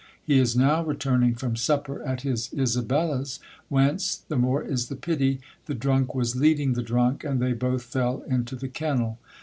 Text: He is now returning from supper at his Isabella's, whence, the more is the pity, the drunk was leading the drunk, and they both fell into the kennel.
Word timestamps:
He 0.23 0.39
is 0.39 0.55
now 0.55 0.83
returning 0.83 1.35
from 1.35 1.55
supper 1.55 2.01
at 2.01 2.21
his 2.21 2.51
Isabella's, 2.57 3.39
whence, 3.69 4.15
the 4.27 4.35
more 4.35 4.63
is 4.63 4.87
the 4.87 4.95
pity, 4.95 5.41
the 5.67 5.75
drunk 5.75 6.15
was 6.15 6.35
leading 6.35 6.73
the 6.73 6.81
drunk, 6.81 7.23
and 7.23 7.39
they 7.39 7.53
both 7.53 7.83
fell 7.83 8.23
into 8.27 8.55
the 8.55 8.67
kennel. 8.67 9.19